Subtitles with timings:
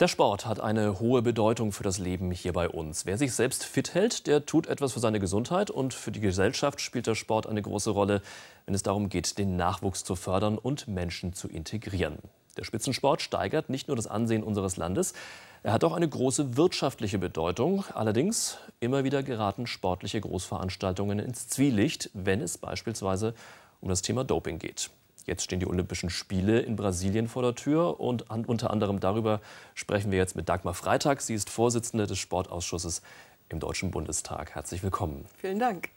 [0.00, 3.04] Der Sport hat eine hohe Bedeutung für das Leben hier bei uns.
[3.04, 6.80] Wer sich selbst fit hält, der tut etwas für seine Gesundheit und für die Gesellschaft
[6.80, 8.22] spielt der Sport eine große Rolle,
[8.64, 12.16] wenn es darum geht, den Nachwuchs zu fördern und Menschen zu integrieren.
[12.56, 15.12] Der Spitzensport steigert nicht nur das Ansehen unseres Landes,
[15.62, 17.84] er hat auch eine große wirtschaftliche Bedeutung.
[17.92, 23.34] Allerdings immer wieder geraten sportliche Großveranstaltungen ins Zwielicht, wenn es beispielsweise
[23.82, 24.88] um das Thema Doping geht.
[25.26, 29.40] Jetzt stehen die Olympischen Spiele in Brasilien vor der Tür und an, unter anderem darüber
[29.74, 31.20] sprechen wir jetzt mit Dagmar Freitag.
[31.20, 33.02] Sie ist Vorsitzende des Sportausschusses
[33.48, 34.54] im Deutschen Bundestag.
[34.54, 35.26] Herzlich willkommen.
[35.38, 35.90] Vielen Dank.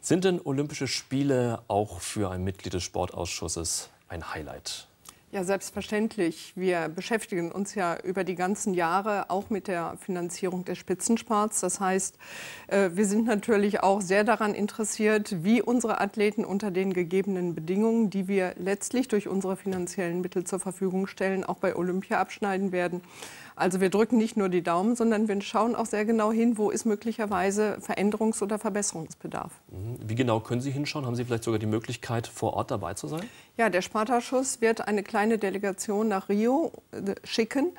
[0.00, 4.86] Sind denn Olympische Spiele auch für ein Mitglied des Sportausschusses ein Highlight?
[5.34, 6.52] Ja, selbstverständlich.
[6.54, 11.60] Wir beschäftigen uns ja über die ganzen Jahre auch mit der Finanzierung des Spitzensports.
[11.60, 12.18] Das heißt,
[12.68, 18.10] äh, wir sind natürlich auch sehr daran interessiert, wie unsere Athleten unter den gegebenen Bedingungen,
[18.10, 23.00] die wir letztlich durch unsere finanziellen Mittel zur Verfügung stellen, auch bei Olympia abschneiden werden.
[23.56, 26.70] Also wir drücken nicht nur die Daumen, sondern wir schauen auch sehr genau hin, wo
[26.70, 29.52] ist möglicherweise Veränderungs- oder Verbesserungsbedarf.
[29.70, 29.98] Mhm.
[30.08, 31.06] Wie genau können Sie hinschauen?
[31.06, 33.22] Haben Sie vielleicht sogar die Möglichkeit, vor Ort dabei zu sein?
[33.56, 37.72] Ja, der Spartaschuss wird eine kleine Delegation nach Rio äh, schicken.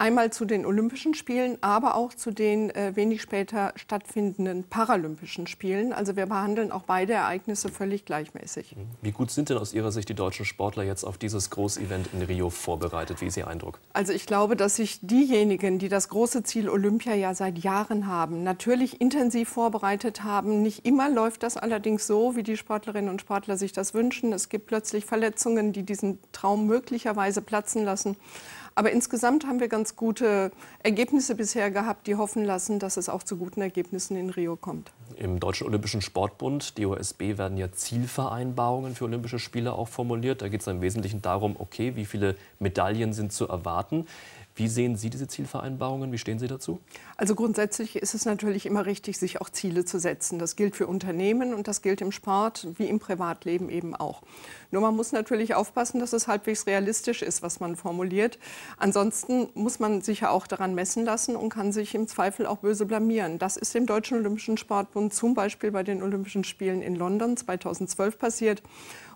[0.00, 5.92] Einmal zu den Olympischen Spielen, aber auch zu den äh, wenig später stattfindenden Paralympischen Spielen.
[5.92, 8.76] Also wir behandeln auch beide Ereignisse völlig gleichmäßig.
[8.76, 8.86] Mhm.
[9.02, 12.22] Wie gut sind denn aus Ihrer Sicht die deutschen Sportler jetzt auf dieses Großevent in
[12.22, 13.20] Rio vorbereitet?
[13.20, 13.78] Wie ist Ihr Eindruck?
[13.92, 18.42] Also ich glaube, dass sich diejenigen, die das große Ziel Olympia ja seit Jahren haben,
[18.42, 20.62] natürlich intensiv vorbereitet haben.
[20.62, 24.32] Nicht immer läuft das allerdings so, wie die Sportlerinnen und Sportler sich das wünschen.
[24.32, 28.16] Es gibt plötzlich Verletzungen, die diesen Traum möglicherweise platzen lassen.
[28.74, 33.22] Aber insgesamt haben wir ganz gute Ergebnisse bisher gehabt, die hoffen lassen, dass es auch
[33.22, 34.92] zu guten Ergebnissen in Rio kommt.
[35.16, 40.40] Im Deutschen Olympischen Sportbund, DOSB, werden ja Zielvereinbarungen für Olympische Spiele auch formuliert.
[40.40, 44.06] Da geht es im Wesentlichen darum, okay, wie viele Medaillen sind zu erwarten.
[44.54, 46.12] Wie sehen Sie diese Zielvereinbarungen?
[46.12, 46.80] Wie stehen Sie dazu?
[47.16, 50.38] Also grundsätzlich ist es natürlich immer richtig, sich auch Ziele zu setzen.
[50.38, 54.22] Das gilt für Unternehmen und das gilt im Sport wie im Privatleben eben auch.
[54.70, 58.38] Nur man muss natürlich aufpassen, dass es halbwegs realistisch ist, was man formuliert.
[58.76, 62.58] Ansonsten muss man sich ja auch daran messen lassen und kann sich im Zweifel auch
[62.58, 63.38] böse blamieren.
[63.38, 68.18] Das ist dem Deutschen Olympischen Sportbund zum Beispiel bei den Olympischen Spielen in London 2012
[68.18, 68.62] passiert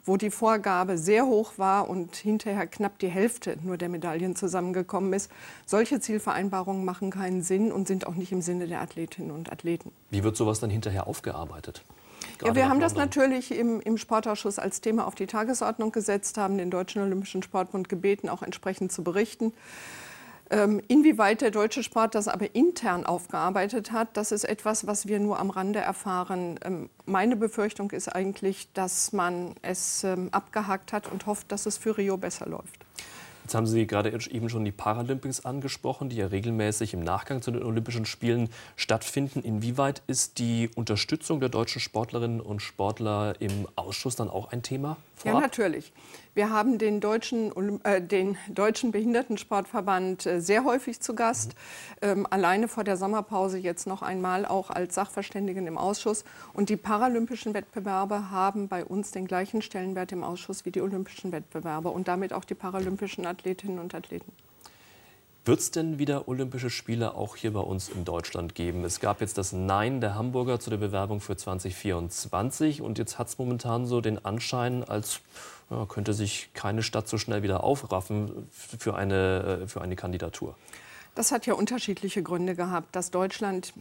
[0.04, 5.12] wo die Vorgabe sehr hoch war und hinterher knapp die Hälfte nur der Medaillen zusammengekommen
[5.12, 5.30] ist.
[5.66, 9.92] Solche Zielvereinbarungen machen keinen Sinn und sind auch nicht im Sinne der Athletinnen und Athleten.
[10.10, 11.82] Wie wird sowas dann hinterher aufgearbeitet?
[12.42, 16.58] Ja, wir haben das natürlich im, im, Sportausschuss als Thema auf die Tagesordnung gesetzt, haben
[16.58, 19.52] den Deutschen Olympischen Sportbund gebeten, auch entsprechend zu berichten.
[20.54, 25.18] Ähm, inwieweit der deutsche Sport das aber intern aufgearbeitet hat, das ist etwas, was wir
[25.18, 26.60] nur am Rande erfahren.
[26.64, 31.76] Ähm, meine Befürchtung ist eigentlich, dass man es ähm, abgehakt hat und hofft, dass es
[31.76, 32.86] für Rio besser läuft.
[33.44, 37.50] Jetzt haben Sie gerade eben schon die Paralympics angesprochen, die ja regelmäßig im Nachgang zu
[37.50, 39.42] den Olympischen Spielen stattfinden.
[39.42, 44.96] Inwieweit ist die Unterstützung der deutschen Sportlerinnen und Sportler im Ausschuss dann auch ein Thema?
[45.14, 45.34] Vorab?
[45.34, 45.92] Ja, natürlich.
[46.34, 47.52] Wir haben den deutschen,
[47.84, 51.54] äh, den deutschen Behindertensportverband äh, sehr häufig zu Gast.
[52.02, 52.08] Mhm.
[52.08, 56.24] Ähm, alleine vor der Sommerpause jetzt noch einmal auch als Sachverständigen im Ausschuss.
[56.52, 61.30] Und die paralympischen Wettbewerbe haben bei uns den gleichen Stellenwert im Ausschuss wie die olympischen
[61.30, 64.32] Wettbewerbe und damit auch die paralympischen Athletinnen und Athleten.
[65.46, 68.82] Wird es denn wieder Olympische Spiele auch hier bei uns in Deutschland geben?
[68.82, 73.28] Es gab jetzt das Nein der Hamburger zu der Bewerbung für 2024 und jetzt hat
[73.28, 75.20] es momentan so den Anschein, als
[75.68, 80.56] ja, könnte sich keine Stadt so schnell wieder aufraffen für eine, äh, für eine Kandidatur.
[81.14, 83.74] Das hat ja unterschiedliche Gründe gehabt, dass Deutschland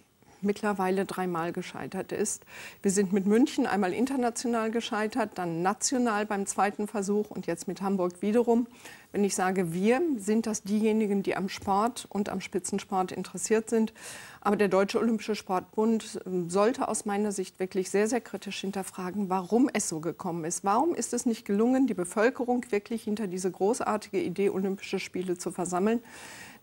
[0.43, 2.43] mittlerweile dreimal gescheitert ist.
[2.81, 7.81] Wir sind mit München einmal international gescheitert, dann national beim zweiten Versuch und jetzt mit
[7.81, 8.67] Hamburg wiederum.
[9.13, 13.93] Wenn ich sage wir, sind das diejenigen, die am Sport und am Spitzensport interessiert sind.
[14.41, 19.29] Aber der Deutsche Olympische Sportbund ähm, sollte aus meiner Sicht wirklich sehr, sehr kritisch hinterfragen,
[19.29, 20.63] warum es so gekommen ist.
[20.63, 25.51] Warum ist es nicht gelungen, die Bevölkerung wirklich hinter diese großartige Idee, Olympische Spiele zu
[25.51, 26.01] versammeln?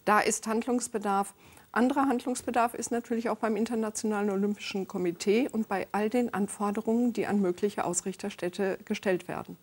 [0.04, 1.34] Da ist Handlungsbedarf.
[1.72, 7.26] Anderer Handlungsbedarf ist natürlich auch beim Internationalen Olympischen Komitee und bei all den Anforderungen, die
[7.26, 9.56] an mögliche Ausrichterstädte gestellt werden.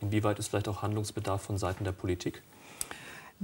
[0.00, 2.42] Inwieweit ist vielleicht auch Handlungsbedarf von Seiten der Politik?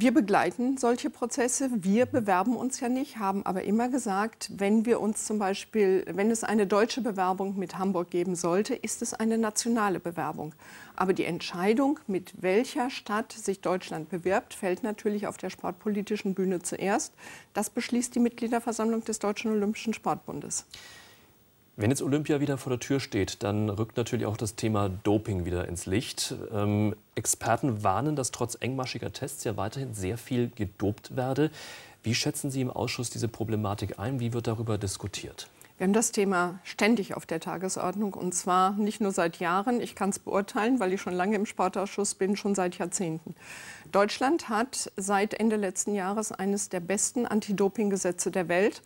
[0.02, 1.68] Wir begleiten solche Prozesse.
[1.74, 6.30] Wir bewerben uns ja nicht, haben aber immer gesagt, wenn wir uns zum Beispiel, wenn
[6.30, 10.54] es eine deutsche Bewerbung mit Hamburg geben sollte, ist es eine nationale Bewerbung.
[10.96, 16.62] Aber die Entscheidung, mit welcher Stadt sich Deutschland bewirbt, fällt natürlich auf der sportpolitischen Bühne
[16.62, 17.12] zuerst.
[17.52, 20.64] Das beschließt die Mitgliederversammlung des Deutschen Olympischen Sportbundes.
[21.76, 25.44] Wenn jetzt Olympia wieder vor der Tür steht, dann rückt natürlich auch das Thema Doping
[25.44, 26.34] wieder ins Licht.
[26.52, 31.50] Ähm, Experten warnen, dass trotz engmaschiger Tests ja weiterhin sehr viel gedopt werde.
[32.02, 34.20] Wie schätzen Sie im Ausschuss diese Problematik ein?
[34.20, 35.48] Wie wird darüber diskutiert?
[35.80, 39.80] Wir haben das Thema ständig auf der Tagesordnung und zwar nicht nur seit Jahren.
[39.80, 43.34] Ich kann es beurteilen, weil ich schon lange im Sportausschuss bin, schon seit Jahrzehnten.
[43.90, 48.82] Deutschland hat seit Ende letzten Jahres eines der besten Anti-Doping-Gesetze der Welt.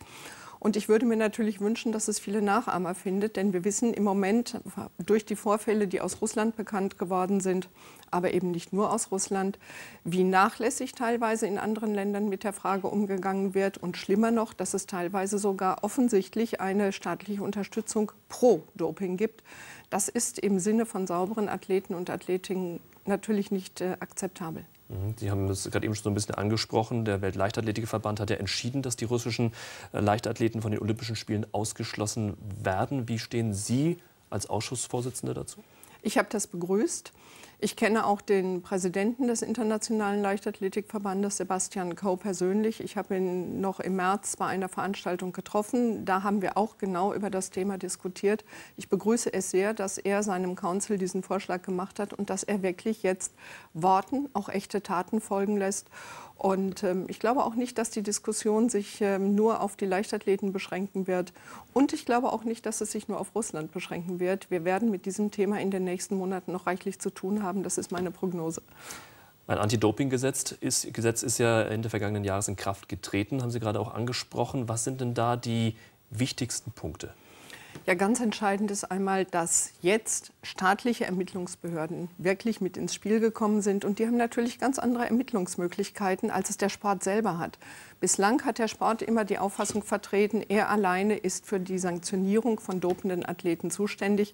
[0.65, 4.03] Und ich würde mir natürlich wünschen, dass es viele Nachahmer findet, denn wir wissen im
[4.03, 4.59] Moment
[4.97, 7.69] durch die Vorfälle, die aus Russland bekannt geworden sind,
[8.09, 9.59] aber eben nicht nur aus Russland,
[10.05, 14.73] wie nachlässig teilweise in anderen Ländern mit der Frage umgegangen wird und schlimmer noch, dass
[14.73, 19.43] es teilweise sogar offensichtlich eine staatliche Unterstützung pro Doping gibt.
[19.91, 24.65] Das ist im Sinne von sauberen Athleten und Athletinnen natürlich nicht äh, akzeptabel.
[24.89, 25.15] Mhm.
[25.17, 27.05] Sie haben es gerade eben schon so ein bisschen angesprochen.
[27.05, 29.53] Der Weltleichtathletikverband hat ja entschieden, dass die russischen
[29.93, 33.07] äh, Leichtathleten von den Olympischen Spielen ausgeschlossen werden.
[33.07, 33.97] Wie stehen Sie
[34.29, 35.63] als Ausschussvorsitzende dazu?
[36.05, 37.13] Ich habe das begrüßt.
[37.57, 42.79] Ich kenne auch den Präsidenten des Internationalen Leichtathletikverbandes, Sebastian Kau, persönlich.
[42.79, 46.05] Ich habe ihn noch im März bei einer Veranstaltung getroffen.
[46.05, 48.45] Da haben wir auch genau über das Thema diskutiert.
[48.77, 52.61] Ich begrüße es sehr, dass er seinem Council diesen Vorschlag gemacht hat und dass er
[52.61, 53.33] wirklich jetzt
[53.73, 55.87] Worten auch echte Taten folgen lässt.
[56.37, 60.51] Und ähm, ich glaube auch nicht, dass die Diskussion sich ähm, nur auf die Leichtathleten
[60.51, 61.33] beschränken wird.
[61.73, 64.51] Und ich glaube auch nicht, dass es sich nur auf Russland beschränken wird.
[64.51, 67.63] Wir werden mit diesem Thema in den nächsten Monaten noch reichlich zu tun haben.
[67.63, 68.61] Das ist meine Prognose.
[69.47, 73.79] Ein Anti-Doping-Gesetz ist, Gesetz ist ja Ende vergangenen Jahres in Kraft getreten, haben Sie gerade
[73.79, 74.67] auch angesprochen.
[74.67, 75.75] Was sind denn da die
[76.09, 77.13] wichtigsten Punkte?
[77.85, 83.85] Ja, ganz entscheidend ist einmal, dass jetzt staatliche Ermittlungsbehörden wirklich mit ins Spiel gekommen sind.
[83.85, 87.59] Und die haben natürlich ganz andere Ermittlungsmöglichkeiten, als es der Sport selber hat.
[87.99, 92.79] Bislang hat der Sport immer die Auffassung vertreten, er alleine ist für die Sanktionierung von
[92.79, 94.33] dopenden Athleten zuständig.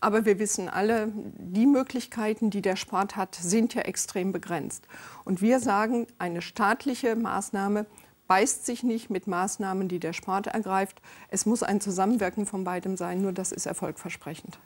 [0.00, 4.88] Aber wir wissen alle, die Möglichkeiten, die der Sport hat, sind ja extrem begrenzt.
[5.24, 7.86] Und wir sagen, eine staatliche Maßnahme
[8.32, 11.02] beißt sich nicht mit Maßnahmen, die der Sport ergreift.
[11.28, 14.58] Es muss ein Zusammenwirken von beidem sein, nur das ist erfolgversprechend.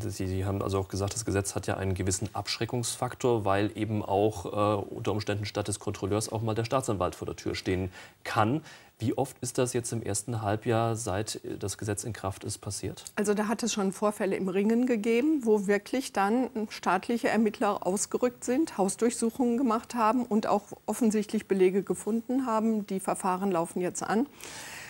[0.00, 4.04] Sie, Sie, haben also auch gesagt, das Gesetz hat ja einen gewissen Abschreckungsfaktor, weil eben
[4.04, 7.90] auch äh, unter Umständen statt des Kontrolleurs auch mal der Staatsanwalt vor der Tür stehen
[8.24, 8.62] kann.
[8.98, 13.04] Wie oft ist das jetzt im ersten Halbjahr, seit das Gesetz in Kraft ist, passiert?
[13.14, 18.44] Also da hat es schon Vorfälle im Ringen gegeben, wo wirklich dann staatliche Ermittler ausgerückt
[18.44, 22.86] sind, Hausdurchsuchungen gemacht haben und auch offensichtlich Belege gefunden haben.
[22.86, 24.26] Die Verfahren laufen jetzt an.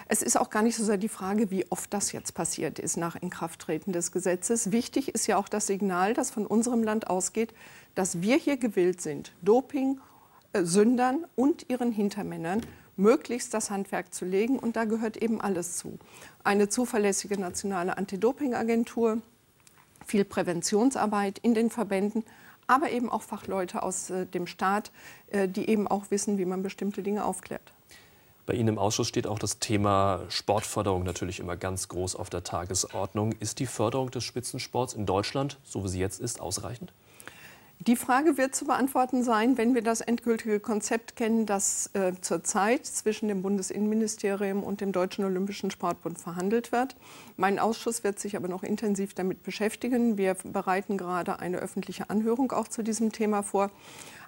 [0.09, 2.97] Es ist auch gar nicht so sehr die Frage, wie oft das jetzt passiert ist
[2.97, 4.71] nach Inkrafttreten des Gesetzes.
[4.71, 7.53] Wichtig ist ja auch das Signal, das von unserem Land ausgeht,
[7.97, 10.01] dass wir hier gewillt sind, Doping,
[10.53, 12.61] äh, Sündern und ihren Hintermännern
[12.97, 14.61] möglichst das Handwerk zu legen.
[14.61, 15.99] Und da gehört eben alles zu.
[16.45, 19.21] Eine zuverlässige nationale Anti-Doping-Agentur,
[20.07, 22.25] viel Präventionsarbeit in den Verbänden,
[22.69, 24.93] aber eben auch Fachleute aus äh, dem Staat,
[25.33, 27.73] äh, die eben auch wissen, wie man bestimmte Dinge aufklärt.
[28.47, 32.45] Bei Ihnen im Ausschuss steht auch das Thema Sportförderung natürlich immer ganz groß auf der
[32.45, 33.33] Tagesordnung.
[33.41, 36.93] Ist die Förderung des Spitzensports in Deutschland, so wie sie jetzt ist, ausreichend?
[37.81, 42.87] Die Frage wird zu beantworten sein, wenn wir das endgültige Konzept kennen, das äh, zurzeit
[42.87, 46.97] zwischen dem Bundesinnenministerium und dem Deutschen Olympischen Sportbund verhandelt wird.
[47.37, 50.17] Mein Ausschuss wird sich aber noch intensiv damit beschäftigen.
[50.17, 53.71] Wir bereiten gerade eine öffentliche Anhörung auch zu diesem Thema vor.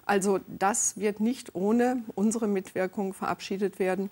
[0.05, 4.09] Also das wird nicht ohne unsere Mitwirkung verabschiedet werden.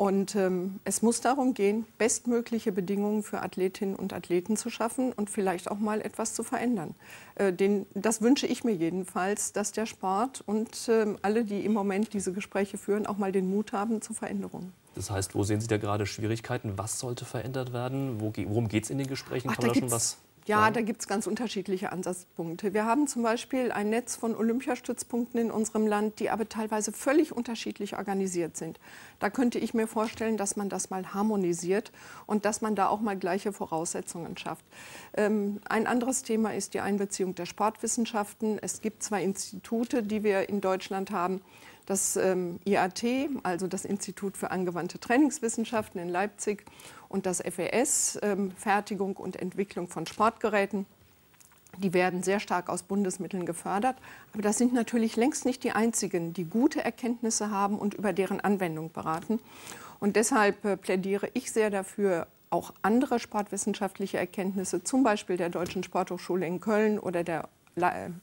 [0.00, 5.28] Und ähm, es muss darum gehen, bestmögliche Bedingungen für Athletinnen und Athleten zu schaffen und
[5.28, 6.94] vielleicht auch mal etwas zu verändern.
[7.34, 11.74] Äh, den, das wünsche ich mir jedenfalls, dass der Sport und ähm, alle, die im
[11.74, 14.72] Moment diese Gespräche führen, auch mal den Mut haben zu Veränderungen.
[14.94, 16.78] Das heißt, wo sehen Sie da gerade Schwierigkeiten?
[16.78, 18.22] Was sollte verändert werden?
[18.22, 19.50] Wo, worum geht es in den Gesprächen?
[19.50, 22.72] Ach, Kann man da schon was ja, ja, da gibt es ganz unterschiedliche Ansatzpunkte.
[22.74, 27.32] Wir haben zum Beispiel ein Netz von Olympiastützpunkten in unserem Land, die aber teilweise völlig
[27.32, 28.80] unterschiedlich organisiert sind.
[29.18, 31.92] Da könnte ich mir vorstellen, dass man das mal harmonisiert
[32.26, 34.64] und dass man da auch mal gleiche Voraussetzungen schafft.
[35.14, 38.58] Ähm, ein anderes Thema ist die Einbeziehung der Sportwissenschaften.
[38.60, 41.42] Es gibt zwei Institute, die wir in Deutschland haben.
[41.86, 43.04] Das ähm, IAT,
[43.42, 46.64] also das Institut für angewandte Trainingswissenschaften in Leipzig
[47.08, 50.86] und das FES, ähm, Fertigung und Entwicklung von Sportgeräten.
[51.78, 53.96] Die werden sehr stark aus Bundesmitteln gefördert.
[54.32, 58.40] Aber das sind natürlich längst nicht die einzigen, die gute Erkenntnisse haben und über deren
[58.40, 59.40] Anwendung beraten.
[59.98, 65.84] Und deshalb äh, plädiere ich sehr dafür, auch andere sportwissenschaftliche Erkenntnisse, zum Beispiel der Deutschen
[65.84, 67.48] Sporthochschule in Köln oder der,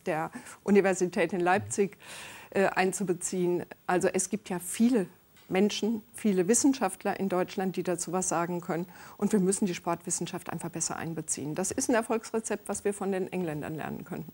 [0.06, 0.32] der
[0.64, 3.66] Universität in Leipzig, äh, einzubeziehen.
[3.86, 5.08] Also es gibt ja viele
[5.50, 8.86] Menschen, viele Wissenschaftler in Deutschland, die dazu was sagen können.
[9.18, 11.56] Und wir müssen die Sportwissenschaft einfach besser einbeziehen.
[11.56, 14.26] Das ist ein Erfolgsrezept, was wir von den Engländern lernen können.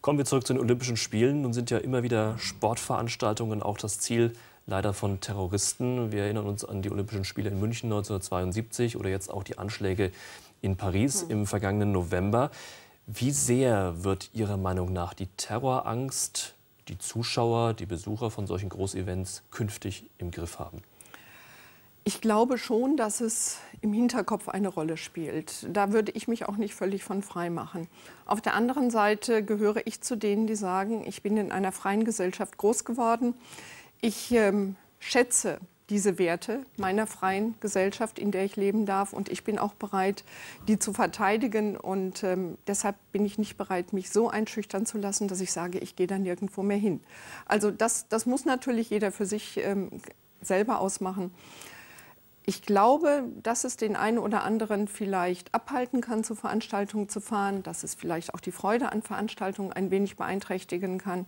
[0.00, 1.42] Kommen wir zurück zu den Olympischen Spielen.
[1.42, 4.32] Nun sind ja immer wieder Sportveranstaltungen auch das Ziel
[4.66, 6.12] leider von Terroristen.
[6.12, 10.10] Wir erinnern uns an die Olympischen Spiele in München 1972 oder jetzt auch die Anschläge
[10.60, 11.30] in Paris mhm.
[11.30, 12.50] im vergangenen November.
[13.06, 16.55] Wie sehr wird Ihrer Meinung nach die Terrorangst
[16.88, 20.82] die Zuschauer, die Besucher von solchen Großevents künftig im Griff haben?
[22.04, 25.66] Ich glaube schon, dass es im Hinterkopf eine Rolle spielt.
[25.68, 27.88] Da würde ich mich auch nicht völlig von frei machen.
[28.26, 32.04] Auf der anderen Seite gehöre ich zu denen, die sagen, ich bin in einer freien
[32.04, 33.34] Gesellschaft groß geworden.
[34.00, 35.58] Ich ähm, schätze
[35.90, 39.12] diese Werte meiner freien Gesellschaft, in der ich leben darf.
[39.12, 40.24] Und ich bin auch bereit,
[40.66, 41.76] die zu verteidigen.
[41.76, 45.78] Und ähm, deshalb bin ich nicht bereit, mich so einschüchtern zu lassen, dass ich sage,
[45.78, 47.00] ich gehe da nirgendwo mehr hin.
[47.46, 49.90] Also das, das muss natürlich jeder für sich ähm,
[50.40, 51.30] selber ausmachen.
[52.48, 57.64] Ich glaube, dass es den einen oder anderen vielleicht abhalten kann, zu Veranstaltungen zu fahren,
[57.64, 61.26] dass es vielleicht auch die Freude an Veranstaltungen ein wenig beeinträchtigen kann.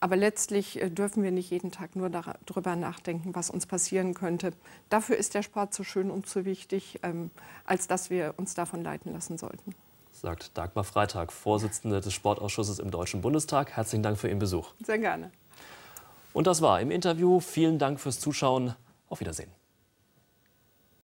[0.00, 4.52] Aber letztlich äh, dürfen wir nicht jeden Tag nur darüber nachdenken, was uns passieren könnte.
[4.88, 7.30] Dafür ist der Sport zu schön und zu wichtig, ähm,
[7.64, 9.74] als dass wir uns davon leiten lassen sollten.
[10.10, 13.72] Sagt Dagmar Freitag, Vorsitzende des Sportausschusses im Deutschen Bundestag.
[13.72, 14.72] Herzlichen Dank für Ihren Besuch.
[14.84, 15.30] Sehr gerne.
[16.32, 17.40] Und das war im Interview.
[17.40, 18.74] Vielen Dank fürs Zuschauen.
[19.08, 19.50] Auf Wiedersehen.